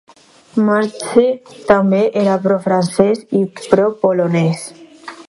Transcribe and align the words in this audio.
Maxse 0.67 1.25
també 1.67 1.99
era 2.23 2.39
pro-francès 2.47 3.21
i 3.41 3.43
pro-polonès. 3.67 4.65